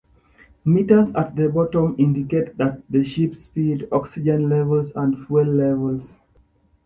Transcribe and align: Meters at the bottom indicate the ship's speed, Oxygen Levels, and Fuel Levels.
Meters 0.65 1.13
at 1.13 1.35
the 1.35 1.47
bottom 1.47 1.93
indicate 1.99 2.57
the 2.57 3.03
ship's 3.03 3.41
speed, 3.41 3.87
Oxygen 3.91 4.49
Levels, 4.49 4.95
and 4.95 5.27
Fuel 5.27 5.45
Levels. 5.45 6.17